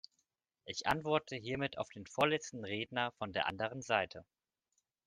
[0.65, 4.25] Ich antworte hiermit auf den vorletzten Redner von der anderen Seite.